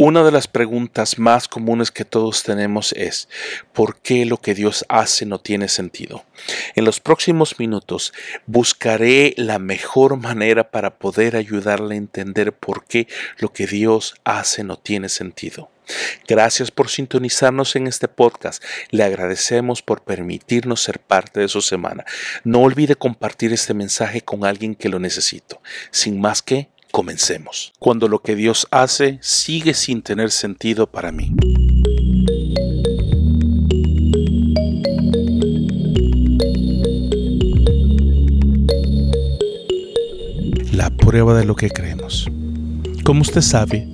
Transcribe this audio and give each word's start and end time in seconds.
Una 0.00 0.22
de 0.22 0.30
las 0.30 0.46
preguntas 0.46 1.18
más 1.18 1.48
comunes 1.48 1.90
que 1.90 2.04
todos 2.04 2.44
tenemos 2.44 2.92
es, 2.92 3.28
¿por 3.72 4.00
qué 4.00 4.26
lo 4.26 4.36
que 4.36 4.54
Dios 4.54 4.84
hace 4.88 5.26
no 5.26 5.40
tiene 5.40 5.66
sentido? 5.66 6.24
En 6.76 6.84
los 6.84 7.00
próximos 7.00 7.58
minutos 7.58 8.12
buscaré 8.46 9.34
la 9.36 9.58
mejor 9.58 10.16
manera 10.16 10.70
para 10.70 11.00
poder 11.00 11.34
ayudarle 11.34 11.96
a 11.96 11.98
entender 11.98 12.52
por 12.52 12.84
qué 12.84 13.08
lo 13.38 13.52
que 13.52 13.66
Dios 13.66 14.14
hace 14.22 14.62
no 14.62 14.78
tiene 14.78 15.08
sentido. 15.08 15.68
Gracias 16.28 16.70
por 16.70 16.90
sintonizarnos 16.90 17.74
en 17.74 17.88
este 17.88 18.06
podcast. 18.06 18.62
Le 18.90 19.02
agradecemos 19.02 19.82
por 19.82 20.02
permitirnos 20.02 20.80
ser 20.80 21.00
parte 21.00 21.40
de 21.40 21.48
su 21.48 21.60
semana. 21.60 22.04
No 22.44 22.60
olvide 22.60 22.94
compartir 22.94 23.52
este 23.52 23.74
mensaje 23.74 24.20
con 24.20 24.44
alguien 24.44 24.76
que 24.76 24.90
lo 24.90 25.00
necesite. 25.00 25.58
Sin 25.90 26.20
más 26.20 26.40
que, 26.40 26.68
Comencemos. 26.90 27.72
Cuando 27.78 28.08
lo 28.08 28.20
que 28.20 28.34
Dios 28.34 28.66
hace 28.70 29.18
sigue 29.20 29.74
sin 29.74 30.02
tener 30.02 30.30
sentido 30.30 30.86
para 30.86 31.12
mí. 31.12 31.34
La 40.72 40.90
prueba 40.90 41.38
de 41.38 41.44
lo 41.44 41.56
que 41.56 41.68
creemos. 41.68 42.26
Como 43.04 43.20
usted 43.20 43.42
sabe, 43.42 43.86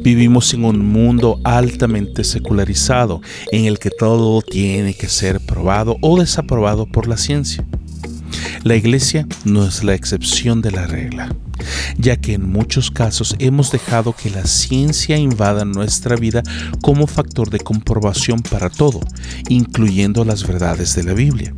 vivimos 0.00 0.52
en 0.52 0.64
un 0.64 0.84
mundo 0.84 1.40
altamente 1.44 2.22
secularizado 2.22 3.22
en 3.50 3.64
el 3.64 3.78
que 3.78 3.90
todo 3.90 4.42
tiene 4.42 4.94
que 4.94 5.08
ser 5.08 5.40
probado 5.40 5.96
o 6.02 6.20
desaprobado 6.20 6.86
por 6.86 7.08
la 7.08 7.16
ciencia. 7.16 7.64
La 8.62 8.76
iglesia 8.76 9.26
no 9.44 9.66
es 9.66 9.82
la 9.84 9.94
excepción 9.94 10.60
de 10.60 10.70
la 10.70 10.86
regla 10.86 11.34
ya 11.98 12.16
que 12.16 12.34
en 12.34 12.50
muchos 12.50 12.90
casos 12.90 13.36
hemos 13.38 13.70
dejado 13.72 14.14
que 14.14 14.30
la 14.30 14.46
ciencia 14.46 15.16
invada 15.16 15.64
nuestra 15.64 16.16
vida 16.16 16.42
como 16.80 17.06
factor 17.06 17.50
de 17.50 17.60
comprobación 17.60 18.40
para 18.40 18.70
todo, 18.70 19.00
incluyendo 19.48 20.24
las 20.24 20.46
verdades 20.46 20.94
de 20.94 21.04
la 21.04 21.14
Biblia. 21.14 21.54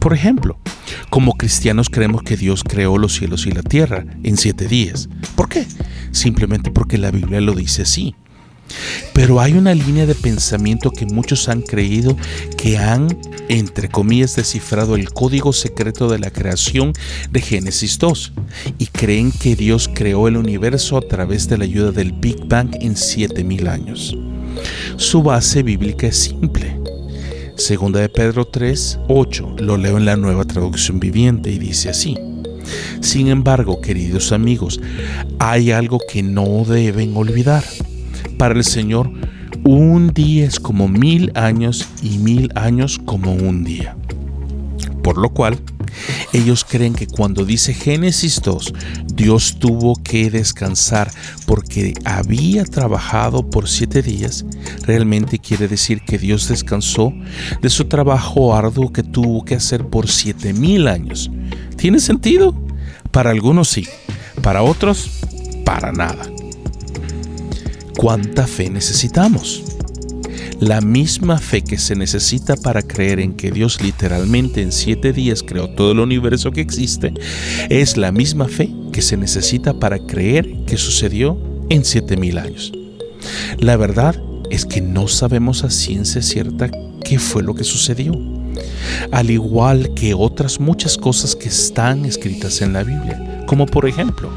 Por 0.00 0.14
ejemplo, 0.14 0.58
como 1.10 1.34
cristianos 1.34 1.90
creemos 1.90 2.22
que 2.22 2.36
Dios 2.36 2.62
creó 2.62 2.98
los 2.98 3.14
cielos 3.14 3.46
y 3.46 3.52
la 3.52 3.62
tierra 3.62 4.04
en 4.22 4.36
siete 4.36 4.68
días. 4.68 5.08
¿Por 5.34 5.48
qué? 5.48 5.66
Simplemente 6.12 6.70
porque 6.70 6.98
la 6.98 7.10
Biblia 7.10 7.40
lo 7.40 7.54
dice 7.54 7.82
así. 7.82 8.14
Pero 9.12 9.40
hay 9.40 9.54
una 9.54 9.74
línea 9.74 10.06
de 10.06 10.14
pensamiento 10.14 10.90
que 10.90 11.06
muchos 11.06 11.48
han 11.48 11.62
creído 11.62 12.16
que 12.56 12.78
han, 12.78 13.18
entre 13.48 13.88
comillas, 13.88 14.36
descifrado 14.36 14.94
el 14.94 15.10
código 15.10 15.52
secreto 15.52 16.08
de 16.08 16.18
la 16.18 16.30
creación 16.30 16.92
de 17.30 17.40
Génesis 17.40 17.98
2 17.98 18.32
y 18.78 18.86
creen 18.86 19.32
que 19.32 19.56
Dios 19.56 19.90
creó 19.92 20.28
el 20.28 20.36
universo 20.36 20.96
a 20.96 21.02
través 21.02 21.48
de 21.48 21.58
la 21.58 21.64
ayuda 21.64 21.92
del 21.92 22.12
Big 22.12 22.46
Bang 22.46 22.76
en 22.80 22.96
7000 22.96 23.68
años. 23.68 24.16
Su 24.96 25.22
base 25.22 25.62
bíblica 25.62 26.06
es 26.06 26.16
simple. 26.16 26.80
Segunda 27.56 28.00
de 28.00 28.08
Pedro 28.08 28.46
3, 28.46 28.98
8, 29.08 29.56
lo 29.60 29.76
leo 29.78 29.96
en 29.96 30.04
la 30.04 30.16
nueva 30.16 30.44
traducción 30.44 31.00
viviente 31.00 31.50
y 31.50 31.58
dice 31.58 31.88
así. 31.88 32.16
Sin 33.00 33.28
embargo, 33.28 33.80
queridos 33.80 34.32
amigos, 34.32 34.80
hay 35.38 35.70
algo 35.70 35.98
que 36.10 36.22
no 36.22 36.64
deben 36.64 37.16
olvidar 37.16 37.64
para 38.38 38.54
el 38.54 38.64
Señor, 38.64 39.10
un 39.64 40.12
día 40.12 40.44
es 40.44 40.60
como 40.60 40.88
mil 40.88 41.32
años 41.34 41.88
y 42.02 42.18
mil 42.18 42.50
años 42.54 43.00
como 43.04 43.32
un 43.34 43.64
día. 43.64 43.96
Por 45.02 45.18
lo 45.18 45.30
cual, 45.30 45.58
ellos 46.32 46.64
creen 46.64 46.94
que 46.94 47.06
cuando 47.06 47.44
dice 47.44 47.74
Génesis 47.74 48.40
2, 48.42 48.74
Dios 49.14 49.56
tuvo 49.58 49.94
que 50.02 50.30
descansar 50.30 51.10
porque 51.46 51.94
había 52.04 52.64
trabajado 52.64 53.48
por 53.48 53.68
siete 53.68 54.02
días, 54.02 54.44
realmente 54.82 55.38
quiere 55.38 55.68
decir 55.68 56.02
que 56.04 56.18
Dios 56.18 56.48
descansó 56.48 57.12
de 57.62 57.70
su 57.70 57.86
trabajo 57.86 58.54
arduo 58.54 58.92
que 58.92 59.02
tuvo 59.02 59.44
que 59.44 59.54
hacer 59.54 59.86
por 59.86 60.08
siete 60.08 60.52
mil 60.52 60.88
años. 60.88 61.30
¿Tiene 61.76 62.00
sentido? 62.00 62.54
Para 63.10 63.30
algunos 63.30 63.68
sí, 63.68 63.86
para 64.42 64.62
otros, 64.62 65.10
para 65.64 65.92
nada. 65.92 66.35
¿Cuánta 67.96 68.46
fe 68.46 68.68
necesitamos? 68.68 69.64
La 70.60 70.82
misma 70.82 71.38
fe 71.38 71.62
que 71.62 71.78
se 71.78 71.96
necesita 71.96 72.54
para 72.56 72.82
creer 72.82 73.20
en 73.20 73.34
que 73.34 73.50
Dios 73.50 73.80
literalmente 73.80 74.60
en 74.60 74.70
siete 74.70 75.14
días 75.14 75.42
creó 75.42 75.70
todo 75.70 75.92
el 75.92 76.00
universo 76.00 76.50
que 76.50 76.60
existe, 76.60 77.14
es 77.70 77.96
la 77.96 78.12
misma 78.12 78.48
fe 78.48 78.70
que 78.92 79.00
se 79.00 79.16
necesita 79.16 79.78
para 79.78 79.98
creer 79.98 80.64
que 80.66 80.76
sucedió 80.76 81.38
en 81.70 81.86
siete 81.86 82.18
mil 82.18 82.36
años. 82.36 82.70
La 83.58 83.78
verdad 83.78 84.14
es 84.50 84.66
que 84.66 84.82
no 84.82 85.08
sabemos 85.08 85.64
a 85.64 85.70
ciencia 85.70 86.20
cierta 86.20 86.70
qué 87.02 87.18
fue 87.18 87.42
lo 87.42 87.54
que 87.54 87.64
sucedió, 87.64 88.12
al 89.10 89.30
igual 89.30 89.94
que 89.94 90.12
otras 90.12 90.60
muchas 90.60 90.98
cosas 90.98 91.34
que 91.34 91.48
están 91.48 92.04
escritas 92.04 92.60
en 92.60 92.74
la 92.74 92.84
Biblia, 92.84 93.44
como 93.46 93.64
por 93.64 93.88
ejemplo, 93.88 94.30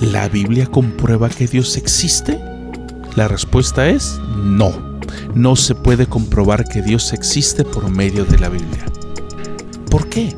¿la 0.00 0.28
Biblia 0.28 0.66
comprueba 0.66 1.28
que 1.28 1.46
Dios 1.46 1.76
existe? 1.76 2.40
La 3.16 3.28
respuesta 3.28 3.88
es 3.88 4.20
no. 4.36 4.72
No 5.34 5.56
se 5.56 5.74
puede 5.74 6.06
comprobar 6.06 6.64
que 6.64 6.82
Dios 6.82 7.12
existe 7.12 7.64
por 7.64 7.90
medio 7.90 8.24
de 8.24 8.38
la 8.38 8.48
Biblia. 8.48 8.84
¿Por 9.90 10.08
qué? 10.08 10.34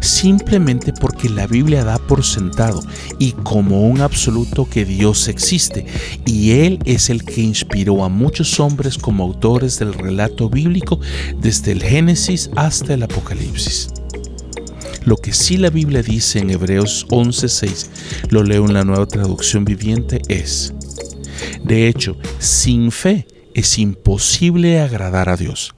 Simplemente 0.00 0.92
porque 0.92 1.28
la 1.30 1.46
Biblia 1.46 1.84
da 1.84 1.98
por 1.98 2.24
sentado 2.24 2.82
y 3.18 3.32
como 3.32 3.88
un 3.88 4.00
absoluto 4.00 4.68
que 4.68 4.84
Dios 4.84 5.28
existe 5.28 5.86
y 6.26 6.52
Él 6.52 6.78
es 6.84 7.08
el 7.08 7.24
que 7.24 7.40
inspiró 7.40 8.04
a 8.04 8.08
muchos 8.08 8.60
hombres 8.60 8.98
como 8.98 9.24
autores 9.24 9.78
del 9.78 9.94
relato 9.94 10.50
bíblico 10.50 11.00
desde 11.40 11.72
el 11.72 11.82
Génesis 11.82 12.50
hasta 12.54 12.94
el 12.94 13.02
Apocalipsis. 13.02 13.88
Lo 15.04 15.16
que 15.16 15.32
sí 15.32 15.58
la 15.58 15.70
Biblia 15.70 16.02
dice 16.02 16.38
en 16.38 16.50
Hebreos 16.50 17.06
11:6, 17.10 17.90
lo 18.30 18.42
leo 18.42 18.64
en 18.66 18.74
la 18.74 18.84
nueva 18.84 19.06
traducción 19.06 19.64
viviente, 19.64 20.22
es, 20.28 20.72
de 21.62 21.88
hecho, 21.88 22.16
sin 22.38 22.90
fe 22.90 23.26
es 23.54 23.78
imposible 23.78 24.80
agradar 24.80 25.28
a 25.28 25.36
Dios. 25.36 25.74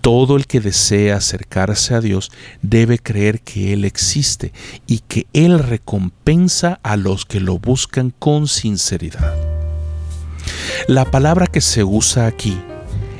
Todo 0.00 0.36
el 0.36 0.46
que 0.46 0.60
desea 0.60 1.16
acercarse 1.16 1.94
a 1.94 2.00
Dios 2.00 2.30
debe 2.60 2.98
creer 2.98 3.40
que 3.40 3.72
Él 3.72 3.84
existe 3.84 4.52
y 4.86 4.98
que 4.98 5.26
Él 5.32 5.58
recompensa 5.58 6.78
a 6.82 6.96
los 6.96 7.24
que 7.24 7.40
lo 7.40 7.58
buscan 7.58 8.10
con 8.10 8.46
sinceridad. 8.48 9.34
La 10.88 11.10
palabra 11.10 11.46
que 11.46 11.62
se 11.62 11.84
usa 11.84 12.26
aquí 12.26 12.58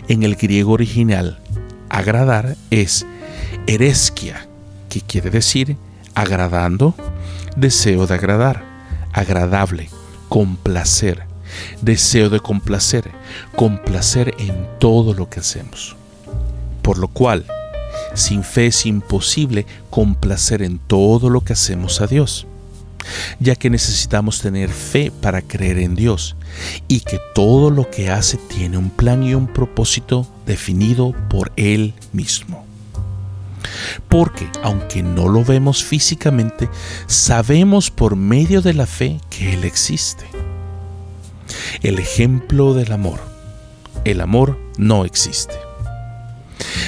en 0.08 0.22
el 0.24 0.36
griego 0.36 0.72
original, 0.72 1.40
agradar, 1.88 2.56
es 2.70 3.06
eresquia, 3.66 4.46
que 4.94 5.00
quiere 5.00 5.30
decir 5.30 5.76
agradando, 6.14 6.94
deseo 7.56 8.06
de 8.06 8.14
agradar, 8.14 8.62
agradable, 9.12 9.90
complacer, 10.28 11.24
deseo 11.82 12.30
de 12.30 12.38
complacer, 12.38 13.10
complacer 13.56 14.36
en 14.38 14.68
todo 14.78 15.12
lo 15.12 15.28
que 15.28 15.40
hacemos. 15.40 15.96
Por 16.80 16.98
lo 16.98 17.08
cual, 17.08 17.44
sin 18.14 18.44
fe 18.44 18.66
es 18.66 18.86
imposible 18.86 19.66
complacer 19.90 20.62
en 20.62 20.78
todo 20.78 21.28
lo 21.28 21.40
que 21.40 21.54
hacemos 21.54 22.00
a 22.00 22.06
Dios, 22.06 22.46
ya 23.40 23.56
que 23.56 23.70
necesitamos 23.70 24.40
tener 24.40 24.70
fe 24.70 25.10
para 25.10 25.42
creer 25.42 25.78
en 25.78 25.96
Dios 25.96 26.36
y 26.86 27.00
que 27.00 27.18
todo 27.34 27.70
lo 27.70 27.90
que 27.90 28.10
hace 28.10 28.36
tiene 28.36 28.78
un 28.78 28.90
plan 28.90 29.24
y 29.24 29.34
un 29.34 29.48
propósito 29.48 30.24
definido 30.46 31.12
por 31.28 31.50
Él 31.56 31.94
mismo. 32.12 32.63
Porque 34.08 34.48
aunque 34.62 35.02
no 35.02 35.28
lo 35.28 35.44
vemos 35.44 35.84
físicamente, 35.84 36.68
sabemos 37.06 37.90
por 37.90 38.16
medio 38.16 38.62
de 38.62 38.74
la 38.74 38.86
fe 38.86 39.20
que 39.30 39.54
Él 39.54 39.64
existe 39.64 40.26
el 41.82 41.98
ejemplo 41.98 42.74
del 42.74 42.92
amor. 42.92 43.20
El 44.04 44.20
amor 44.20 44.58
no 44.78 45.04
existe. 45.04 45.54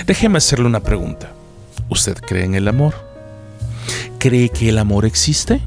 Déjeme 0.06 0.38
hacerle 0.38 0.67
una 0.67 0.81
pregunta. 0.81 1.32
¿Usted 1.88 2.17
cree 2.17 2.44
en 2.44 2.55
el 2.55 2.69
amor? 2.69 2.94
¿Cree 4.19 4.49
que 4.49 4.69
el 4.69 4.79
amor 4.79 5.05
existe? 5.05 5.61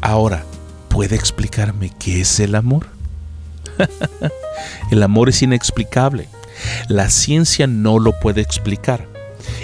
Ahora, 0.00 0.44
¿puede 0.88 1.16
explicarme 1.16 1.92
qué 1.98 2.22
es 2.22 2.40
el 2.40 2.54
amor? 2.54 2.86
el 4.90 5.02
amor 5.02 5.28
es 5.28 5.42
inexplicable. 5.42 6.28
La 6.88 7.10
ciencia 7.10 7.66
no 7.66 7.98
lo 7.98 8.18
puede 8.20 8.40
explicar. 8.40 9.11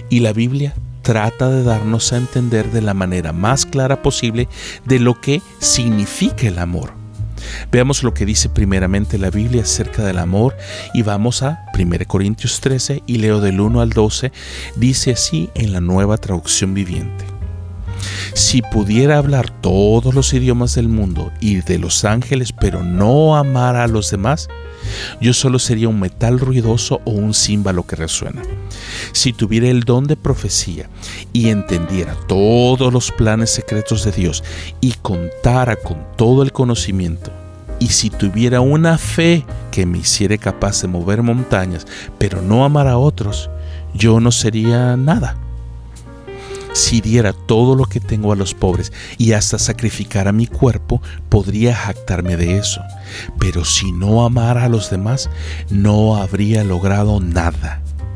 Y 0.08 0.20
la 0.20 0.32
Biblia 0.32 0.74
trata 1.02 1.48
de 1.48 1.62
darnos 1.62 2.12
a 2.12 2.18
entender 2.18 2.70
de 2.70 2.82
la 2.82 2.94
manera 2.94 3.32
más 3.32 3.64
clara 3.64 4.02
posible 4.02 4.48
de 4.84 4.98
lo 4.98 5.20
que 5.20 5.40
significa 5.58 6.46
el 6.46 6.58
amor. 6.58 6.92
Veamos 7.70 8.02
lo 8.02 8.14
que 8.14 8.26
dice 8.26 8.48
primeramente 8.48 9.18
la 9.18 9.30
Biblia 9.30 9.62
acerca 9.62 10.04
del 10.04 10.18
amor 10.18 10.56
y 10.94 11.02
vamos 11.02 11.42
a 11.42 11.64
1 11.78 11.98
Corintios 12.06 12.60
13 12.60 13.02
y 13.06 13.16
leo 13.16 13.40
del 13.40 13.60
1 13.60 13.80
al 13.80 13.90
12, 13.90 14.32
dice 14.76 15.12
así 15.12 15.50
en 15.54 15.72
la 15.72 15.80
nueva 15.80 16.18
traducción 16.18 16.74
viviente. 16.74 17.24
Si 18.34 18.62
pudiera 18.62 19.18
hablar 19.18 19.50
todos 19.50 20.14
los 20.14 20.32
idiomas 20.32 20.74
del 20.74 20.88
mundo 20.88 21.32
y 21.40 21.56
de 21.56 21.78
los 21.78 22.04
ángeles, 22.04 22.52
pero 22.52 22.82
no 22.82 23.36
amara 23.36 23.84
a 23.84 23.88
los 23.88 24.10
demás, 24.10 24.48
yo 25.20 25.32
solo 25.32 25.58
sería 25.58 25.88
un 25.88 26.00
metal 26.00 26.38
ruidoso 26.38 27.00
o 27.04 27.10
un 27.10 27.34
címbalo 27.34 27.86
que 27.86 27.96
resuena. 27.96 28.42
Si 29.12 29.32
tuviera 29.32 29.68
el 29.68 29.84
don 29.84 30.06
de 30.06 30.16
profecía 30.16 30.88
y 31.32 31.48
entendiera 31.48 32.16
todos 32.26 32.92
los 32.92 33.10
planes 33.10 33.50
secretos 33.50 34.04
de 34.04 34.12
Dios 34.12 34.44
y 34.80 34.92
contara 34.92 35.76
con 35.76 35.98
todo 36.16 36.42
el 36.42 36.52
conocimiento, 36.52 37.30
y 37.78 37.88
si 37.88 38.10
tuviera 38.10 38.60
una 38.60 38.98
fe 38.98 39.44
que 39.70 39.86
me 39.86 39.98
hiciera 39.98 40.36
capaz 40.36 40.82
de 40.82 40.88
mover 40.88 41.22
montañas, 41.22 41.86
pero 42.18 42.42
no 42.42 42.64
amar 42.64 42.88
a 42.88 42.98
otros, 42.98 43.50
yo 43.94 44.20
no 44.20 44.32
sería 44.32 44.96
nada. 44.96 45.36
Si 46.72 47.00
diera 47.00 47.32
todo 47.32 47.74
lo 47.74 47.86
que 47.86 47.98
tengo 47.98 48.32
a 48.32 48.36
los 48.36 48.54
pobres 48.54 48.92
y 49.16 49.32
hasta 49.32 49.58
sacrificara 49.58 50.32
mi 50.32 50.46
cuerpo, 50.46 51.02
podría 51.28 51.74
jactarme 51.74 52.36
de 52.36 52.58
eso. 52.58 52.80
Pero 53.38 53.64
si 53.64 53.90
no 53.90 54.24
amara 54.24 54.64
a 54.64 54.68
los 54.68 54.90
demás, 54.90 55.30
no 55.70 56.16
habría 56.16 56.62
logrado 56.64 57.20
nada. 57.20 57.80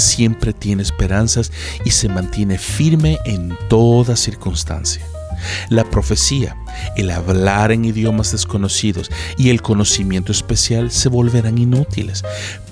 Siempre 0.00 0.52
tiene 0.52 0.82
esperanzas 0.82 1.52
y 1.84 1.90
se 1.90 2.08
mantiene 2.08 2.58
firme 2.58 3.18
en 3.24 3.56
toda 3.68 4.16
circunstancia. 4.16 5.04
La 5.68 5.84
profecía, 5.84 6.56
el 6.96 7.10
hablar 7.10 7.72
en 7.72 7.84
idiomas 7.84 8.32
desconocidos 8.32 9.10
y 9.38 9.50
el 9.50 9.62
conocimiento 9.62 10.32
especial 10.32 10.90
se 10.90 11.08
volverán 11.08 11.58
inútiles, 11.58 12.24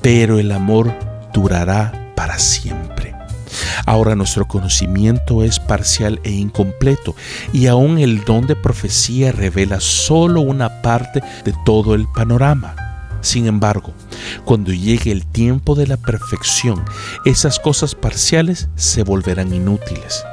pero 0.03 0.39
el 0.39 0.53
amor 0.53 0.93
durará 1.33 2.13
para 2.15 2.39
siempre. 2.39 3.15
Ahora 3.87 4.15
nuestro 4.15 4.47
conocimiento 4.47 5.43
es 5.43 5.61
parcial 5.61 6.21
e 6.25 6.31
incompleto 6.31 7.15
y 7.53 7.67
aún 7.67 7.99
el 7.99 8.25
don 8.25 8.47
de 8.47 8.57
profecía 8.57 9.33
revela 9.33 9.81
solo 9.81 10.41
una 10.41 10.83
parte 10.83 11.23
de 11.45 11.55
todo 11.65 11.95
el 11.95 12.07
panorama. 12.09 12.88
Sin 13.21 13.47
embargo, 13.47 13.93
cuando 14.45 14.73
llegue 14.73 15.11
el 15.11 15.27
tiempo 15.27 15.75
de 15.75 15.87
la 15.87 15.97
perfección, 15.97 16.85
esas 17.25 17.59
cosas 17.59 17.95
parciales 17.95 18.69
se 18.77 19.03
volverán 19.03 19.53
inútiles. 19.53 20.25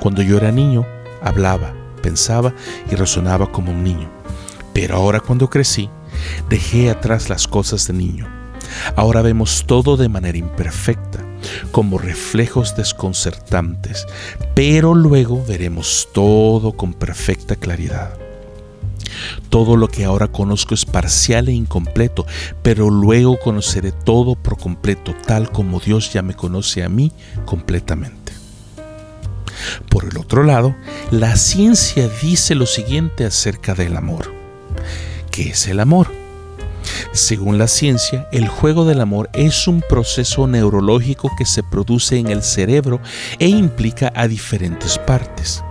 Cuando 0.00 0.22
yo 0.22 0.36
era 0.36 0.52
niño, 0.52 0.86
hablaba, 1.22 1.74
pensaba 2.02 2.54
y 2.90 2.94
razonaba 2.94 3.50
como 3.50 3.72
un 3.72 3.82
niño. 3.82 4.08
Pero 4.72 4.96
ahora 4.96 5.20
cuando 5.20 5.50
crecí, 5.50 5.90
dejé 6.48 6.90
atrás 6.90 7.28
las 7.28 7.48
cosas 7.48 7.86
de 7.88 7.94
niño. 7.94 8.28
Ahora 8.96 9.22
vemos 9.22 9.64
todo 9.66 9.96
de 9.96 10.08
manera 10.08 10.38
imperfecta, 10.38 11.24
como 11.72 11.98
reflejos 11.98 12.76
desconcertantes, 12.76 14.06
pero 14.54 14.94
luego 14.94 15.44
veremos 15.44 16.08
todo 16.12 16.72
con 16.72 16.92
perfecta 16.94 17.56
claridad. 17.56 18.27
Todo 19.50 19.76
lo 19.76 19.88
que 19.88 20.04
ahora 20.04 20.28
conozco 20.28 20.74
es 20.74 20.84
parcial 20.84 21.48
e 21.48 21.52
incompleto, 21.52 22.26
pero 22.62 22.90
luego 22.90 23.38
conoceré 23.38 23.92
todo 23.92 24.34
por 24.34 24.58
completo, 24.58 25.14
tal 25.26 25.50
como 25.50 25.80
Dios 25.80 26.12
ya 26.12 26.22
me 26.22 26.34
conoce 26.34 26.82
a 26.82 26.88
mí 26.88 27.12
completamente. 27.44 28.32
Por 29.88 30.04
el 30.04 30.16
otro 30.18 30.44
lado, 30.44 30.74
la 31.10 31.36
ciencia 31.36 32.08
dice 32.22 32.54
lo 32.54 32.66
siguiente 32.66 33.24
acerca 33.24 33.74
del 33.74 33.96
amor. 33.96 34.32
¿Qué 35.30 35.50
es 35.50 35.66
el 35.66 35.80
amor? 35.80 36.08
Según 37.12 37.58
la 37.58 37.68
ciencia, 37.68 38.28
el 38.32 38.48
juego 38.48 38.84
del 38.84 39.00
amor 39.00 39.30
es 39.32 39.66
un 39.66 39.82
proceso 39.82 40.46
neurológico 40.46 41.30
que 41.36 41.44
se 41.44 41.62
produce 41.62 42.18
en 42.18 42.28
el 42.28 42.42
cerebro 42.42 43.00
e 43.38 43.48
implica 43.48 44.12
a 44.14 44.28
diferentes 44.28 44.98
partes. 44.98 45.62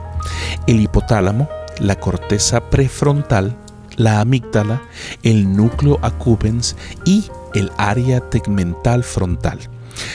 El 0.67 0.79
hipotálamo, 0.81 1.49
la 1.79 1.99
corteza 1.99 2.69
prefrontal, 2.69 3.55
la 3.95 4.21
amígdala, 4.21 4.81
el 5.23 5.55
núcleo 5.55 5.99
accumbens 6.01 6.75
y 7.05 7.25
el 7.53 7.71
área 7.77 8.19
tegmental 8.29 9.03
frontal. 9.03 9.59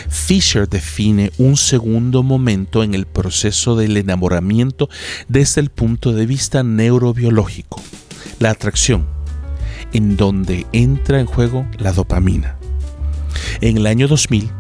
Fisher 0.09 0.69
define 0.69 1.33
un 1.39 1.57
segundo 1.57 2.23
momento 2.23 2.83
en 2.83 2.95
el 2.95 3.07
proceso 3.07 3.75
del 3.75 3.97
enamoramiento 3.97 4.89
desde 5.29 5.61
el 5.61 5.71
punto 5.71 6.13
de 6.13 6.27
vista 6.27 6.63
neurobiológico, 6.63 7.81
la 8.39 8.51
atracción, 8.51 9.07
en 9.93 10.17
donde 10.17 10.67
entra 10.73 11.21
en 11.21 11.27
juego 11.27 11.67
la 11.79 11.93
dopamina. 11.93 12.57
En 13.61 13.77
el 13.77 13.87
año 13.87 14.07
2000, 14.07 14.51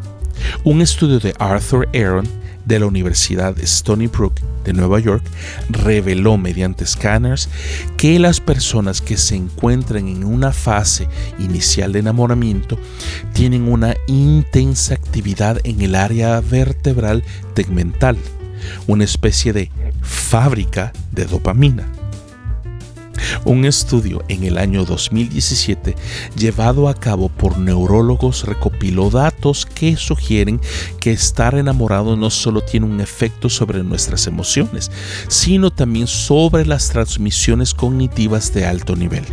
un 0.64 0.82
estudio 0.82 1.20
de 1.20 1.34
Arthur 1.38 1.88
Aaron 1.94 2.41
de 2.64 2.78
la 2.78 2.86
Universidad 2.86 3.58
Stony 3.60 4.08
Brook 4.08 4.34
de 4.64 4.72
Nueva 4.72 5.00
York 5.00 5.24
reveló 5.68 6.38
mediante 6.38 6.84
escáneres 6.84 7.48
que 7.96 8.18
las 8.18 8.40
personas 8.40 9.00
que 9.00 9.16
se 9.16 9.36
encuentran 9.36 10.08
en 10.08 10.24
una 10.24 10.52
fase 10.52 11.08
inicial 11.38 11.92
de 11.92 12.00
enamoramiento 12.00 12.78
tienen 13.32 13.68
una 13.68 13.96
intensa 14.06 14.94
actividad 14.94 15.60
en 15.64 15.80
el 15.80 15.94
área 15.94 16.40
vertebral 16.40 17.24
tegmental, 17.54 18.16
una 18.86 19.04
especie 19.04 19.52
de 19.52 19.70
fábrica 20.02 20.92
de 21.10 21.24
dopamina. 21.24 22.01
Un 23.44 23.64
estudio 23.64 24.22
en 24.28 24.44
el 24.44 24.58
año 24.58 24.84
2017 24.84 25.96
llevado 26.36 26.88
a 26.88 26.94
cabo 26.94 27.28
por 27.28 27.58
neurólogos 27.58 28.44
recopiló 28.44 29.10
datos 29.10 29.66
que 29.66 29.96
sugieren 29.96 30.60
que 31.00 31.12
estar 31.12 31.54
enamorado 31.54 32.16
no 32.16 32.30
solo 32.30 32.60
tiene 32.62 32.86
un 32.86 33.00
efecto 33.00 33.48
sobre 33.48 33.82
nuestras 33.82 34.26
emociones, 34.26 34.90
sino 35.28 35.70
también 35.70 36.06
sobre 36.06 36.66
las 36.66 36.88
transmisiones 36.88 37.74
cognitivas 37.74 38.52
de 38.54 38.66
alto 38.66 38.96
nivel. 38.96 39.24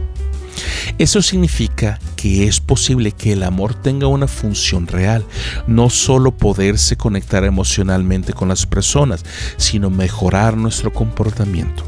Eso 0.99 1.21
significa 1.21 1.99
que 2.17 2.45
es 2.45 2.59
posible 2.59 3.13
que 3.13 3.31
el 3.31 3.43
amor 3.43 3.73
tenga 3.73 4.07
una 4.07 4.27
función 4.27 4.85
real, 4.85 5.23
no 5.65 5.89
solo 5.89 6.31
poderse 6.31 6.97
conectar 6.97 7.45
emocionalmente 7.45 8.33
con 8.33 8.49
las 8.49 8.65
personas, 8.65 9.23
sino 9.55 9.89
mejorar 9.89 10.57
nuestro 10.57 10.91
comportamiento, 10.91 11.85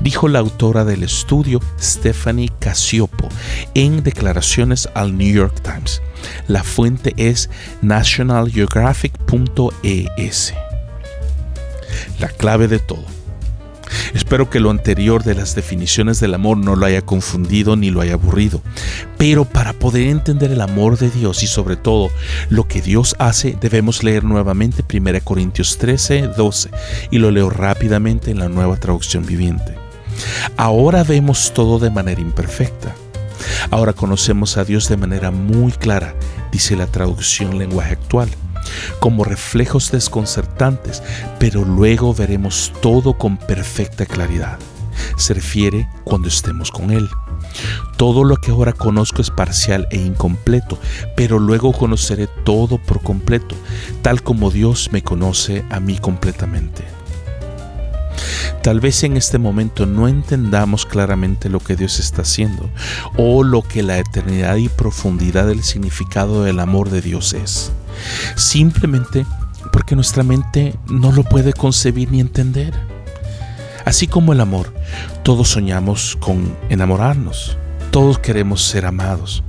dijo 0.00 0.28
la 0.28 0.38
autora 0.38 0.86
del 0.86 1.02
estudio 1.02 1.60
Stephanie 1.78 2.50
Casiopo 2.58 3.28
en 3.74 4.02
declaraciones 4.02 4.88
al 4.94 5.18
New 5.18 5.30
York 5.30 5.60
Times. 5.60 6.00
La 6.48 6.64
fuente 6.64 7.12
es 7.18 7.50
nationalgeographic.es. 7.82 10.54
La 12.18 12.28
clave 12.28 12.68
de 12.68 12.78
todo 12.78 13.23
Espero 14.14 14.50
que 14.50 14.60
lo 14.60 14.70
anterior 14.70 15.24
de 15.24 15.34
las 15.34 15.54
definiciones 15.54 16.20
del 16.20 16.34
amor 16.34 16.56
no 16.56 16.76
lo 16.76 16.86
haya 16.86 17.02
confundido 17.02 17.76
ni 17.76 17.90
lo 17.90 18.00
haya 18.00 18.14
aburrido. 18.14 18.62
Pero 19.18 19.44
para 19.44 19.72
poder 19.72 20.08
entender 20.08 20.52
el 20.52 20.60
amor 20.60 20.98
de 20.98 21.10
Dios 21.10 21.42
y 21.42 21.46
sobre 21.46 21.76
todo 21.76 22.10
lo 22.48 22.66
que 22.68 22.82
Dios 22.82 23.14
hace, 23.18 23.56
debemos 23.60 24.02
leer 24.02 24.24
nuevamente 24.24 24.84
1 24.90 25.20
Corintios 25.24 25.78
13, 25.78 26.28
12 26.36 26.70
y 27.10 27.18
lo 27.18 27.30
leo 27.30 27.50
rápidamente 27.50 28.30
en 28.30 28.38
la 28.38 28.48
nueva 28.48 28.76
traducción 28.76 29.26
viviente. 29.26 29.74
Ahora 30.56 31.02
vemos 31.02 31.52
todo 31.54 31.78
de 31.78 31.90
manera 31.90 32.20
imperfecta. 32.20 32.94
Ahora 33.70 33.92
conocemos 33.92 34.56
a 34.56 34.64
Dios 34.64 34.88
de 34.88 34.96
manera 34.96 35.30
muy 35.30 35.72
clara, 35.72 36.14
dice 36.52 36.76
la 36.76 36.86
traducción 36.86 37.58
lenguaje 37.58 37.94
actual 37.94 38.28
como 39.00 39.24
reflejos 39.24 39.90
desconcertantes, 39.90 41.02
pero 41.38 41.64
luego 41.64 42.14
veremos 42.14 42.72
todo 42.80 43.18
con 43.18 43.36
perfecta 43.36 44.06
claridad. 44.06 44.58
Se 45.16 45.34
refiere 45.34 45.88
cuando 46.04 46.28
estemos 46.28 46.70
con 46.70 46.90
Él. 46.90 47.08
Todo 47.96 48.24
lo 48.24 48.36
que 48.36 48.50
ahora 48.50 48.72
conozco 48.72 49.22
es 49.22 49.30
parcial 49.30 49.86
e 49.90 49.96
incompleto, 49.96 50.78
pero 51.16 51.38
luego 51.38 51.72
conoceré 51.72 52.28
todo 52.44 52.78
por 52.78 53.02
completo, 53.02 53.54
tal 54.02 54.22
como 54.22 54.50
Dios 54.50 54.90
me 54.92 55.02
conoce 55.02 55.64
a 55.70 55.80
mí 55.80 55.98
completamente. 55.98 56.84
Tal 58.62 58.80
vez 58.80 59.04
en 59.04 59.16
este 59.16 59.38
momento 59.38 59.84
no 59.84 60.08
entendamos 60.08 60.86
claramente 60.86 61.48
lo 61.48 61.60
que 61.60 61.76
Dios 61.76 62.00
está 62.00 62.22
haciendo 62.22 62.70
o 63.16 63.44
lo 63.44 63.62
que 63.62 63.82
la 63.82 63.98
eternidad 63.98 64.56
y 64.56 64.68
profundidad 64.68 65.46
del 65.46 65.62
significado 65.62 66.44
del 66.44 66.60
amor 66.60 66.88
de 66.88 67.02
Dios 67.02 67.34
es. 67.34 67.72
Simplemente 68.34 69.26
porque 69.72 69.94
nuestra 69.94 70.22
mente 70.22 70.74
no 70.88 71.12
lo 71.12 71.24
puede 71.24 71.52
concebir 71.52 72.10
ni 72.10 72.20
entender. 72.20 72.72
Así 73.84 74.06
como 74.06 74.32
el 74.32 74.40
amor, 74.40 74.72
todos 75.22 75.48
soñamos 75.48 76.16
con 76.20 76.56
enamorarnos. 76.68 77.56
Todos 77.90 78.18
queremos 78.18 78.64
ser 78.64 78.86
amados, 78.86 79.44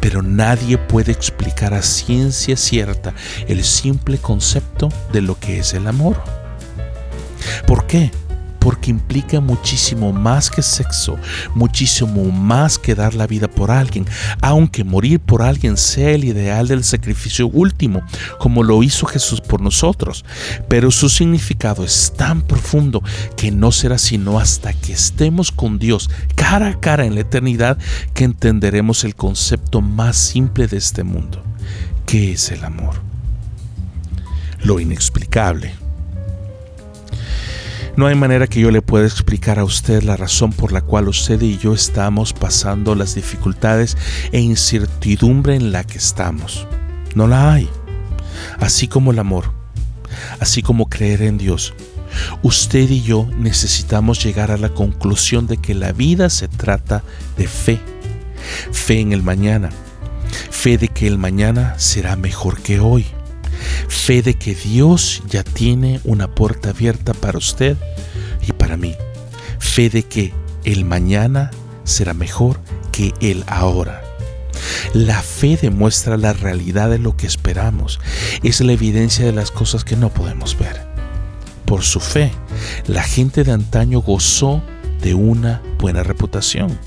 pero 0.00 0.22
nadie 0.22 0.78
puede 0.78 1.12
explicar 1.12 1.74
a 1.74 1.82
ciencia 1.82 2.56
cierta 2.56 3.12
el 3.46 3.62
simple 3.62 4.16
concepto 4.16 4.88
de 5.12 5.20
lo 5.20 5.38
que 5.38 5.58
es 5.58 5.74
el 5.74 5.86
amor. 5.86 6.16
¿Por 7.66 7.86
qué? 7.86 8.10
Porque 8.60 8.90
implica 8.90 9.40
muchísimo 9.40 10.12
más 10.12 10.50
que 10.50 10.62
sexo, 10.62 11.18
muchísimo 11.54 12.30
más 12.30 12.78
que 12.78 12.94
dar 12.94 13.14
la 13.14 13.26
vida 13.26 13.48
por 13.48 13.70
alguien, 13.70 14.06
aunque 14.40 14.84
morir 14.84 15.18
por 15.18 15.42
alguien 15.42 15.76
sea 15.76 16.10
el 16.10 16.24
ideal 16.24 16.68
del 16.68 16.84
sacrificio 16.84 17.48
último, 17.48 18.02
como 18.38 18.62
lo 18.62 18.82
hizo 18.82 19.06
Jesús 19.06 19.40
por 19.40 19.60
nosotros. 19.60 20.24
Pero 20.68 20.90
su 20.90 21.08
significado 21.08 21.84
es 21.84 22.12
tan 22.16 22.42
profundo 22.42 23.02
que 23.36 23.50
no 23.50 23.72
será 23.72 23.98
sino 23.98 24.38
hasta 24.38 24.72
que 24.72 24.92
estemos 24.92 25.50
con 25.50 25.78
Dios 25.78 26.10
cara 26.36 26.68
a 26.68 26.80
cara 26.80 27.06
en 27.06 27.14
la 27.14 27.22
eternidad 27.22 27.78
que 28.14 28.24
entenderemos 28.24 29.04
el 29.04 29.14
concepto 29.14 29.80
más 29.80 30.16
simple 30.16 30.66
de 30.66 30.76
este 30.76 31.02
mundo, 31.02 31.42
que 32.06 32.32
es 32.32 32.50
el 32.50 32.64
amor. 32.64 33.02
Lo 34.62 34.78
inexplicable 34.78 35.79
no 38.00 38.06
hay 38.06 38.14
manera 38.14 38.46
que 38.46 38.60
yo 38.60 38.70
le 38.70 38.80
pueda 38.80 39.04
explicar 39.04 39.58
a 39.58 39.64
usted 39.64 40.02
la 40.02 40.16
razón 40.16 40.54
por 40.54 40.72
la 40.72 40.80
cual 40.80 41.06
usted 41.06 41.38
y 41.42 41.58
yo 41.58 41.74
estamos 41.74 42.32
pasando 42.32 42.94
las 42.94 43.14
dificultades 43.14 43.94
e 44.32 44.40
incertidumbre 44.40 45.54
en 45.54 45.70
la 45.70 45.84
que 45.84 45.98
estamos. 45.98 46.66
No 47.14 47.28
la 47.28 47.52
hay. 47.52 47.68
Así 48.58 48.88
como 48.88 49.10
el 49.10 49.18
amor, 49.18 49.52
así 50.40 50.62
como 50.62 50.88
creer 50.88 51.20
en 51.20 51.36
Dios. 51.36 51.74
Usted 52.42 52.88
y 52.88 53.02
yo 53.02 53.28
necesitamos 53.36 54.24
llegar 54.24 54.50
a 54.50 54.56
la 54.56 54.70
conclusión 54.70 55.46
de 55.46 55.58
que 55.58 55.74
la 55.74 55.92
vida 55.92 56.30
se 56.30 56.48
trata 56.48 57.04
de 57.36 57.48
fe. 57.48 57.80
Fe 58.72 59.00
en 59.00 59.12
el 59.12 59.22
mañana. 59.22 59.68
Fe 60.50 60.78
de 60.78 60.88
que 60.88 61.06
el 61.06 61.18
mañana 61.18 61.74
será 61.76 62.16
mejor 62.16 62.62
que 62.62 62.80
hoy 62.80 63.04
Fe 63.88 64.22
de 64.22 64.34
que 64.34 64.54
Dios 64.54 65.22
ya 65.28 65.42
tiene 65.42 66.00
una 66.04 66.34
puerta 66.34 66.70
abierta 66.70 67.14
para 67.14 67.38
usted 67.38 67.76
y 68.46 68.52
para 68.52 68.76
mí. 68.76 68.94
Fe 69.58 69.90
de 69.90 70.02
que 70.02 70.32
el 70.64 70.84
mañana 70.84 71.50
será 71.84 72.14
mejor 72.14 72.60
que 72.92 73.12
el 73.20 73.44
ahora. 73.46 74.02
La 74.94 75.22
fe 75.22 75.58
demuestra 75.60 76.16
la 76.16 76.32
realidad 76.32 76.90
de 76.90 76.98
lo 76.98 77.16
que 77.16 77.26
esperamos. 77.26 78.00
Es 78.42 78.60
la 78.60 78.72
evidencia 78.72 79.24
de 79.24 79.32
las 79.32 79.50
cosas 79.50 79.84
que 79.84 79.96
no 79.96 80.10
podemos 80.10 80.58
ver. 80.58 80.88
Por 81.64 81.82
su 81.82 82.00
fe, 82.00 82.32
la 82.86 83.02
gente 83.02 83.44
de 83.44 83.52
antaño 83.52 84.00
gozó 84.00 84.62
de 85.02 85.14
una 85.14 85.62
buena 85.78 86.02
reputación. 86.02 86.78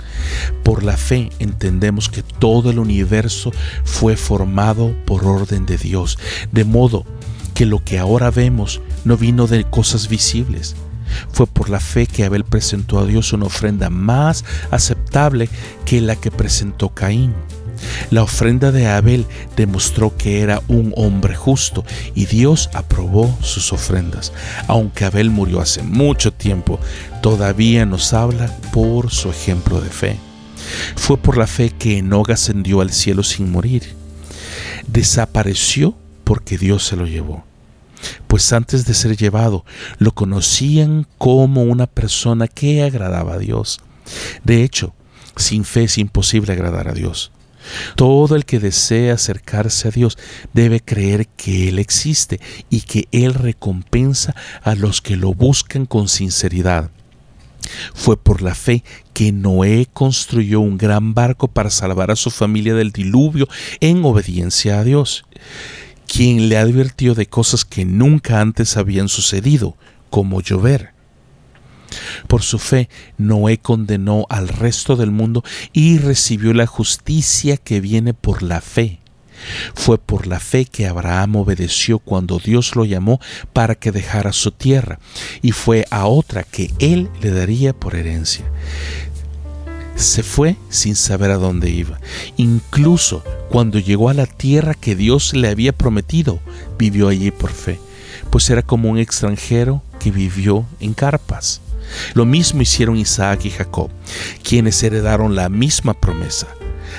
Por 0.63 0.83
la 0.83 0.97
fe 0.97 1.29
entendemos 1.39 2.09
que 2.09 2.23
todo 2.23 2.71
el 2.71 2.79
universo 2.79 3.51
fue 3.83 4.15
formado 4.15 4.95
por 5.05 5.25
orden 5.25 5.65
de 5.65 5.77
Dios, 5.77 6.17
de 6.51 6.63
modo 6.63 7.05
que 7.53 7.65
lo 7.65 7.83
que 7.83 7.99
ahora 7.99 8.31
vemos 8.31 8.81
no 9.05 9.17
vino 9.17 9.47
de 9.47 9.63
cosas 9.63 10.07
visibles. 10.07 10.75
Fue 11.31 11.45
por 11.45 11.69
la 11.69 11.79
fe 11.79 12.07
que 12.07 12.25
Abel 12.25 12.43
presentó 12.43 12.99
a 12.99 13.05
Dios 13.05 13.33
una 13.33 13.45
ofrenda 13.45 13.89
más 13.89 14.43
aceptable 14.71 15.49
que 15.85 16.01
la 16.01 16.15
que 16.15 16.31
presentó 16.31 16.89
Caín. 16.89 17.33
La 18.11 18.23
ofrenda 18.23 18.71
de 18.71 18.87
Abel 18.87 19.25
demostró 19.55 20.15
que 20.15 20.41
era 20.41 20.61
un 20.67 20.93
hombre 20.95 21.35
justo 21.35 21.83
y 22.15 22.25
Dios 22.25 22.69
aprobó 22.73 23.35
sus 23.41 23.73
ofrendas. 23.73 24.33
Aunque 24.67 25.05
Abel 25.05 25.29
murió 25.29 25.61
hace 25.61 25.83
mucho 25.83 26.31
tiempo, 26.33 26.79
todavía 27.21 27.85
nos 27.85 28.13
habla 28.13 28.55
por 28.71 29.11
su 29.11 29.29
ejemplo 29.29 29.81
de 29.81 29.89
fe. 29.89 30.17
Fue 30.95 31.17
por 31.17 31.37
la 31.37 31.47
fe 31.47 31.71
que 31.71 31.97
Enoch 31.97 32.29
ascendió 32.29 32.81
al 32.81 32.91
cielo 32.91 33.23
sin 33.23 33.51
morir. 33.51 33.95
Desapareció 34.87 35.95
porque 36.23 36.57
Dios 36.57 36.85
se 36.85 36.95
lo 36.95 37.05
llevó. 37.05 37.43
Pues 38.27 38.51
antes 38.53 38.85
de 38.85 38.93
ser 38.93 39.15
llevado, 39.15 39.65
lo 39.97 40.13
conocían 40.13 41.07
como 41.17 41.63
una 41.63 41.87
persona 41.87 42.47
que 42.47 42.83
agradaba 42.83 43.33
a 43.33 43.39
Dios. 43.39 43.79
De 44.43 44.63
hecho, 44.63 44.93
sin 45.35 45.63
fe 45.63 45.83
es 45.83 45.97
imposible 45.97 46.53
agradar 46.53 46.87
a 46.87 46.93
Dios. 46.93 47.31
Todo 47.95 48.35
el 48.35 48.45
que 48.45 48.59
desea 48.59 49.13
acercarse 49.13 49.87
a 49.87 49.91
Dios 49.91 50.17
debe 50.53 50.79
creer 50.79 51.27
que 51.27 51.69
Él 51.69 51.79
existe 51.79 52.39
y 52.69 52.81
que 52.81 53.07
Él 53.11 53.33
recompensa 53.33 54.35
a 54.61 54.75
los 54.75 55.01
que 55.01 55.15
lo 55.15 55.33
buscan 55.33 55.85
con 55.85 56.07
sinceridad. 56.07 56.91
Fue 57.93 58.17
por 58.17 58.41
la 58.41 58.55
fe 58.55 58.83
que 59.13 59.31
Noé 59.31 59.87
construyó 59.91 60.59
un 60.59 60.77
gran 60.77 61.13
barco 61.13 61.47
para 61.47 61.69
salvar 61.69 62.11
a 62.11 62.15
su 62.15 62.29
familia 62.29 62.73
del 62.73 62.91
diluvio 62.91 63.47
en 63.79 64.03
obediencia 64.03 64.79
a 64.79 64.83
Dios, 64.83 65.25
quien 66.07 66.49
le 66.49 66.57
advirtió 66.57 67.15
de 67.15 67.27
cosas 67.27 67.65
que 67.65 67.85
nunca 67.85 68.41
antes 68.41 68.77
habían 68.77 69.09
sucedido, 69.09 69.77
como 70.09 70.41
llover. 70.41 70.92
Por 72.27 72.41
su 72.41 72.59
fe, 72.59 72.89
Noé 73.17 73.57
condenó 73.57 74.25
al 74.29 74.47
resto 74.47 74.95
del 74.95 75.11
mundo 75.11 75.43
y 75.71 75.97
recibió 75.97 76.53
la 76.53 76.67
justicia 76.67 77.57
que 77.57 77.81
viene 77.81 78.13
por 78.13 78.43
la 78.43 78.61
fe. 78.61 78.99
Fue 79.73 79.97
por 79.97 80.27
la 80.27 80.39
fe 80.39 80.65
que 80.65 80.87
Abraham 80.87 81.37
obedeció 81.37 81.99
cuando 81.99 82.39
Dios 82.39 82.75
lo 82.75 82.85
llamó 82.85 83.19
para 83.51 83.75
que 83.75 83.91
dejara 83.91 84.31
su 84.33 84.51
tierra, 84.51 84.99
y 85.41 85.51
fue 85.51 85.85
a 85.91 86.05
otra 86.05 86.43
que 86.43 86.71
él 86.79 87.09
le 87.21 87.31
daría 87.31 87.73
por 87.73 87.95
herencia. 87.95 88.45
Se 89.95 90.23
fue 90.23 90.55
sin 90.69 90.95
saber 90.95 91.31
a 91.31 91.37
dónde 91.37 91.69
iba. 91.69 91.99
Incluso 92.37 93.23
cuando 93.49 93.79
llegó 93.79 94.09
a 94.09 94.13
la 94.13 94.25
tierra 94.25 94.73
que 94.73 94.95
Dios 94.95 95.33
le 95.33 95.49
había 95.49 95.71
prometido, 95.71 96.39
vivió 96.77 97.09
allí 97.09 97.31
por 97.31 97.51
fe, 97.51 97.79
pues 98.31 98.49
era 98.49 98.63
como 98.63 98.89
un 98.89 98.97
extranjero 98.97 99.83
que 99.99 100.11
vivió 100.11 100.65
en 100.79 100.93
carpas. 100.93 101.61
Lo 102.13 102.25
mismo 102.25 102.61
hicieron 102.61 102.97
Isaac 102.97 103.45
y 103.45 103.49
Jacob, 103.49 103.89
quienes 104.43 104.81
heredaron 104.83 105.35
la 105.35 105.49
misma 105.49 105.93
promesa. 105.93 106.47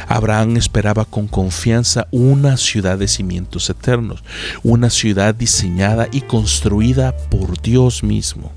Abraham 0.08 0.56
esperaba 0.56 1.04
con 1.04 1.28
confianza 1.28 2.08
una 2.10 2.56
ciudad 2.56 2.98
de 2.98 3.08
cimientos 3.08 3.70
eternos, 3.70 4.22
una 4.62 4.90
ciudad 4.90 5.34
diseñada 5.34 6.08
y 6.10 6.22
construida 6.22 7.16
por 7.28 7.60
Dios 7.60 8.02
mismo. 8.02 8.52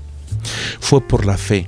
Fue 0.80 1.00
por 1.00 1.26
la 1.26 1.36
fe 1.36 1.66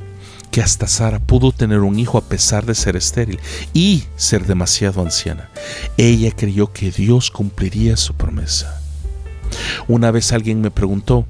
que 0.51 0.61
hasta 0.61 0.89
Sara 0.89 1.21
pudo 1.21 1.53
tener 1.53 1.81
un 1.81 1.99
hijo 1.99 2.19
a 2.19 2.25
pesar 2.25 2.67
de 2.67 2.75
ser 2.75 2.97
estéril 2.97 3.39
y 3.73 4.05
ser 4.17 4.47
demasiado 4.47 5.01
anciana. 5.01 5.49
Ella 5.97 6.33
creyó 6.33 6.73
que 6.73 6.91
Dios 6.91 7.31
cumpliría 7.31 7.97
su 7.97 8.15
promesa. 8.15 8.81
Una 9.87 10.11
vez 10.11 10.33
alguien 10.33 10.61
me 10.61 10.71
preguntó, 10.71 11.25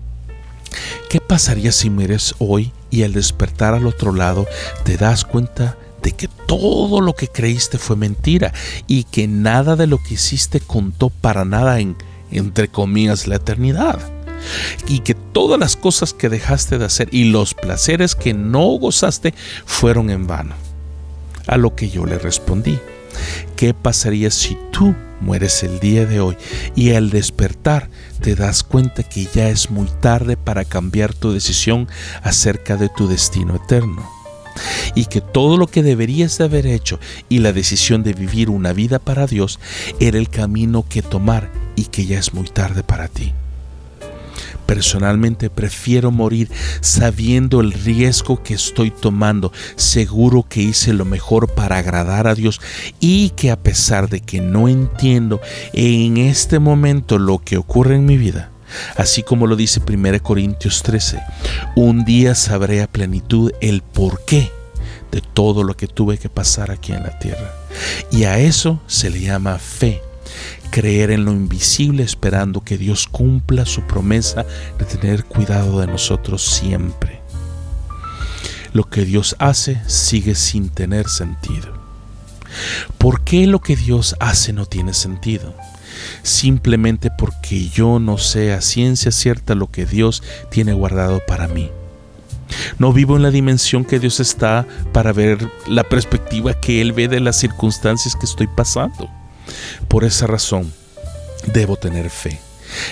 ¿qué 1.09 1.21
pasaría 1.21 1.73
si 1.73 1.91
mueres 1.91 2.35
hoy 2.39 2.73
y 2.91 3.03
al 3.03 3.13
despertar 3.13 3.75
al 3.75 3.87
otro 3.87 4.13
lado 4.13 4.47
te 4.85 4.97
das 4.97 5.25
cuenta 5.25 5.77
de 6.03 6.13
que 6.13 6.29
todo 6.47 7.01
lo 7.01 7.15
que 7.15 7.29
creíste 7.29 7.79
fue 7.79 7.97
mentira 7.97 8.53
y 8.87 9.05
que 9.05 9.29
nada 9.29 9.77
de 9.77 9.87
lo 9.87 9.99
que 9.99 10.15
hiciste 10.15 10.61
contó 10.61 11.11
para 11.11 11.45
nada 11.45 11.81
en, 11.81 11.97
entre 12.31 12.69
comillas, 12.69 13.27
la 13.27 13.37
eternidad. 13.37 13.99
Y 14.89 15.01
que 15.01 15.15
todas 15.15 15.61
las 15.61 15.77
cosas 15.77 16.15
que 16.15 16.31
dejaste 16.31 16.79
de 16.79 16.87
hacer 16.87 17.09
y 17.13 17.25
los 17.25 17.53
placeres 17.53 18.15
que 18.15 18.33
no 18.33 18.67
gozaste 18.79 19.35
fueron 19.67 20.09
en 20.09 20.27
vano. 20.27 20.55
A 21.47 21.59
lo 21.59 21.75
que 21.75 21.91
yo 21.91 22.07
le 22.07 22.19
respondí, 22.19 22.79
¿qué 23.57 23.75
pasaría 23.75 24.31
si 24.31 24.57
tú 24.81 24.95
mueres 25.21 25.63
el 25.63 25.79
día 25.79 26.07
de 26.07 26.21
hoy 26.21 26.39
y 26.75 26.93
al 26.93 27.11
despertar 27.11 27.91
te 28.23 28.35
das 28.35 28.63
cuenta 28.63 29.03
que 29.03 29.27
ya 29.27 29.51
es 29.51 29.71
muy 29.71 29.87
tarde 30.01 30.39
para 30.39 30.65
cambiar 30.65 31.13
tu 31.13 31.33
decisión 31.33 31.87
acerca 32.23 32.79
de 32.79 32.89
tu 32.89 33.07
destino 33.07 33.57
eterno. 33.57 34.11
Y 34.95 35.05
que 35.05 35.21
todo 35.21 35.59
lo 35.59 35.67
que 35.67 35.83
deberías 35.83 36.39
de 36.39 36.45
haber 36.45 36.67
hecho 36.67 36.99
y 37.29 37.41
la 37.41 37.53
decisión 37.53 38.03
de 38.03 38.15
vivir 38.15 38.49
una 38.49 38.73
vida 38.73 38.99
para 38.99 39.27
Dios 39.27 39.61
era 40.01 40.17
el 40.17 40.31
camino 40.31 40.87
que 40.89 41.03
tomar 41.03 41.51
y 41.77 41.85
que 41.85 42.07
ya 42.07 42.19
es 42.19 42.33
muy 42.33 42.49
tarde 42.49 42.83
para 42.83 43.09
ti. 43.09 43.35
Personalmente 44.71 45.51
prefiero 45.51 46.13
morir 46.13 46.49
sabiendo 46.81 47.61
el 47.61 47.73
riesgo 47.73 48.41
que 48.41 48.55
estoy 48.55 48.93
tomando, 48.93 49.53
seguro 49.75 50.47
que 50.49 50.63
hice 50.63 50.93
lo 50.93 51.05
mejor 51.05 51.53
para 51.53 51.79
agradar 51.79 52.29
a 52.29 52.37
Dios 52.37 52.61
y 53.01 53.31
que 53.31 53.51
a 53.51 53.61
pesar 53.61 54.09
de 54.09 54.21
que 54.21 54.41
no 54.41 54.69
entiendo 54.69 55.41
en 55.73 56.19
este 56.19 56.61
momento 56.61 57.19
lo 57.19 57.41
que 57.41 57.57
ocurre 57.57 57.97
en 57.97 58.07
mi 58.07 58.17
vida, 58.17 58.53
así 58.97 59.25
como 59.25 59.49
lo 59.49 59.57
dice 59.57 59.81
1 59.85 60.23
Corintios 60.23 60.85
13, 60.85 61.21
un 61.75 62.05
día 62.05 62.37
sabré 62.37 62.81
a 62.81 62.87
plenitud 62.87 63.51
el 63.61 63.83
porqué 63.83 64.53
de 65.11 65.21
todo 65.21 65.65
lo 65.65 65.77
que 65.77 65.89
tuve 65.89 66.17
que 66.17 66.29
pasar 66.29 66.71
aquí 66.71 66.93
en 66.93 67.03
la 67.03 67.19
tierra. 67.19 67.53
Y 68.13 68.23
a 68.23 68.39
eso 68.39 68.81
se 68.87 69.11
le 69.11 69.21
llama 69.21 69.59
fe 69.59 70.01
creer 70.71 71.11
en 71.11 71.25
lo 71.25 71.33
invisible 71.33 72.03
esperando 72.03 72.63
que 72.63 72.79
Dios 72.79 73.07
cumpla 73.07 73.67
su 73.67 73.83
promesa 73.83 74.47
de 74.79 74.85
tener 74.85 75.25
cuidado 75.25 75.81
de 75.81 75.87
nosotros 75.87 76.43
siempre. 76.43 77.21
Lo 78.73 78.89
que 78.89 79.05
Dios 79.05 79.37
hace 79.39 79.81
sigue 79.87 80.35
sin 80.35 80.69
tener 80.69 81.09
sentido. 81.09 81.81
¿Por 82.99 83.23
qué 83.23 83.47
lo 83.47 83.61
que 83.61 83.77
Dios 83.77 84.17
hace 84.21 84.53
no 84.53 84.67
tiene 84.67 84.95
sentido? 84.95 85.55
Simplemente 86.23 87.11
porque 87.11 87.69
yo 87.69 87.99
no 87.99 88.19
sé 88.19 88.53
a 88.53 88.61
ciencia 88.61 89.11
cierta 89.11 89.55
lo 89.55 89.71
que 89.71 89.87
Dios 89.87 90.23
tiene 90.51 90.73
guardado 90.73 91.21
para 91.27 91.49
mí. 91.49 91.71
No 92.79 92.93
vivo 92.93 93.17
en 93.17 93.23
la 93.23 93.31
dimensión 93.31 93.85
que 93.85 94.01
Dios 94.01 94.21
está 94.21 94.67
para 94.93 95.13
ver 95.13 95.51
la 95.67 95.85
perspectiva 95.85 96.55
que 96.55 96.81
Él 96.81 96.93
ve 96.93 97.09
de 97.09 97.21
las 97.21 97.37
circunstancias 97.37 98.17
que 98.17 98.27
estoy 98.27 98.49
pasando. 98.49 99.09
Por 99.89 100.05
esa 100.05 100.27
razón, 100.27 100.73
debo 101.53 101.77
tener 101.77 102.11
fe. 102.11 102.41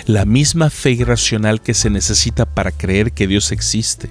La 0.06 0.24
misma 0.24 0.70
fe 0.70 0.90
irracional 0.90 1.60
que 1.60 1.74
se 1.74 1.90
necesita 1.90 2.46
para 2.46 2.72
creer 2.72 3.12
que 3.12 3.26
Dios 3.26 3.52
existe. 3.52 4.10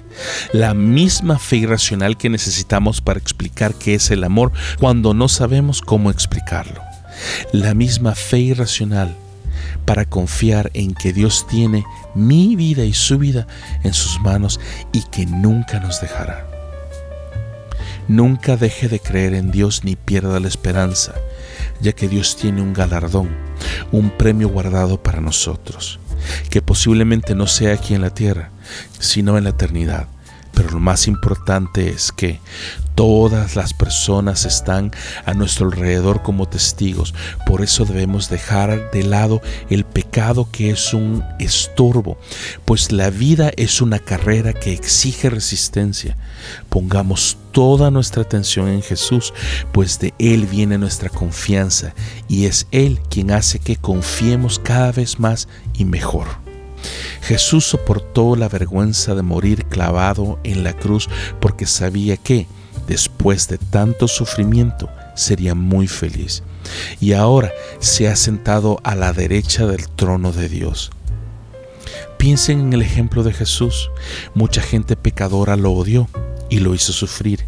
La 0.52 0.74
misma 0.74 1.38
fe 1.38 1.56
irracional 1.56 2.16
que 2.16 2.30
necesitamos 2.30 3.00
para 3.00 3.18
explicar 3.18 3.74
qué 3.74 3.94
es 3.94 4.10
el 4.10 4.24
amor 4.24 4.52
cuando 4.78 5.14
no 5.14 5.28
sabemos 5.28 5.82
cómo 5.82 6.10
explicarlo. 6.10 6.82
La 7.52 7.74
misma 7.74 8.14
fe 8.14 8.38
irracional 8.38 9.16
para 9.84 10.04
confiar 10.04 10.70
en 10.74 10.94
que 10.94 11.12
Dios 11.12 11.46
tiene 11.48 11.84
mi 12.14 12.56
vida 12.56 12.84
y 12.84 12.94
su 12.94 13.18
vida 13.18 13.46
en 13.82 13.94
sus 13.94 14.20
manos 14.20 14.60
y 14.92 15.02
que 15.02 15.26
nunca 15.26 15.80
nos 15.80 16.00
dejará. 16.00 16.46
Nunca 18.06 18.56
deje 18.56 18.88
de 18.88 19.00
creer 19.00 19.34
en 19.34 19.50
Dios 19.50 19.84
ni 19.84 19.96
pierda 19.96 20.40
la 20.40 20.48
esperanza, 20.48 21.14
ya 21.80 21.92
que 21.92 22.08
Dios 22.08 22.36
tiene 22.36 22.62
un 22.62 22.72
galardón, 22.72 23.28
un 23.92 24.10
premio 24.10 24.48
guardado 24.48 25.02
para 25.02 25.20
nosotros, 25.20 25.98
que 26.50 26.62
posiblemente 26.62 27.34
no 27.34 27.46
sea 27.46 27.74
aquí 27.74 27.94
en 27.94 28.02
la 28.02 28.10
tierra, 28.10 28.50
sino 28.98 29.38
en 29.38 29.44
la 29.44 29.50
eternidad. 29.50 30.08
Pero 30.52 30.70
lo 30.70 30.80
más 30.80 31.06
importante 31.06 31.88
es 31.90 32.12
que 32.12 32.40
Todas 32.98 33.54
las 33.54 33.74
personas 33.74 34.44
están 34.44 34.90
a 35.24 35.32
nuestro 35.32 35.66
alrededor 35.66 36.20
como 36.24 36.48
testigos. 36.48 37.14
Por 37.46 37.62
eso 37.62 37.84
debemos 37.84 38.28
dejar 38.28 38.90
de 38.90 39.04
lado 39.04 39.40
el 39.70 39.84
pecado 39.84 40.48
que 40.50 40.70
es 40.70 40.92
un 40.92 41.22
estorbo, 41.38 42.18
pues 42.64 42.90
la 42.90 43.10
vida 43.10 43.52
es 43.56 43.80
una 43.80 44.00
carrera 44.00 44.52
que 44.52 44.72
exige 44.72 45.30
resistencia. 45.30 46.16
Pongamos 46.70 47.38
toda 47.52 47.92
nuestra 47.92 48.22
atención 48.22 48.66
en 48.66 48.82
Jesús, 48.82 49.32
pues 49.70 50.00
de 50.00 50.12
Él 50.18 50.46
viene 50.46 50.76
nuestra 50.76 51.08
confianza 51.08 51.94
y 52.26 52.46
es 52.46 52.66
Él 52.72 52.98
quien 53.08 53.30
hace 53.30 53.60
que 53.60 53.76
confiemos 53.76 54.58
cada 54.58 54.90
vez 54.90 55.20
más 55.20 55.46
y 55.72 55.84
mejor. 55.84 56.47
Jesús 57.22 57.64
soportó 57.64 58.36
la 58.36 58.48
vergüenza 58.48 59.14
de 59.14 59.22
morir 59.22 59.66
clavado 59.66 60.38
en 60.44 60.64
la 60.64 60.72
cruz 60.72 61.08
porque 61.40 61.66
sabía 61.66 62.16
que 62.16 62.46
después 62.86 63.48
de 63.48 63.58
tanto 63.58 64.08
sufrimiento, 64.08 64.88
sería 65.14 65.54
muy 65.54 65.86
feliz. 65.88 66.42
Y 67.00 67.12
ahora 67.12 67.52
se 67.78 68.08
ha 68.08 68.16
sentado 68.16 68.80
a 68.82 68.94
la 68.94 69.12
derecha 69.12 69.66
del 69.66 69.88
trono 69.88 70.32
de 70.32 70.48
Dios. 70.48 70.90
Piensen 72.16 72.60
en 72.60 72.72
el 72.72 72.82
ejemplo 72.82 73.22
de 73.22 73.32
Jesús. 73.32 73.90
Mucha 74.34 74.62
gente 74.62 74.96
pecadora 74.96 75.56
lo 75.56 75.72
odió 75.72 76.08
y 76.50 76.60
lo 76.60 76.74
hizo 76.74 76.92
sufrir, 76.92 77.44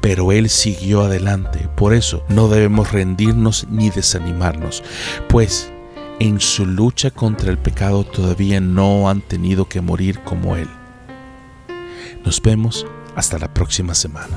pero 0.00 0.32
Él 0.32 0.48
siguió 0.48 1.02
adelante. 1.02 1.68
Por 1.76 1.94
eso 1.94 2.24
no 2.28 2.48
debemos 2.48 2.92
rendirnos 2.92 3.66
ni 3.70 3.90
desanimarnos, 3.90 4.82
pues 5.28 5.70
en 6.18 6.40
su 6.40 6.64
lucha 6.64 7.10
contra 7.10 7.50
el 7.50 7.58
pecado 7.58 8.04
todavía 8.04 8.60
no 8.60 9.10
han 9.10 9.20
tenido 9.20 9.68
que 9.68 9.80
morir 9.80 10.20
como 10.20 10.56
Él. 10.56 10.68
Nos 12.24 12.40
vemos 12.40 12.86
hasta 13.14 13.38
la 13.38 13.52
próxima 13.52 13.94
semana. 13.94 14.36